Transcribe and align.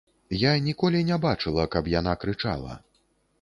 Я 0.43 0.53
ніколі 0.67 1.01
не 1.09 1.17
бачыла, 1.25 1.67
каб 1.77 1.91
яна 1.99 2.15
крычала. 2.25 2.81